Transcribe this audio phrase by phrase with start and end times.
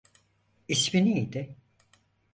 [0.67, 1.55] İsmi neydi?